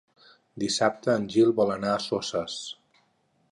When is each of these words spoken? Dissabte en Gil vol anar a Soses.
Dissabte 0.63 1.11
en 1.19 1.27
Gil 1.35 1.53
vol 1.61 1.75
anar 1.75 1.93
a 1.97 2.01
Soses. 2.09 2.59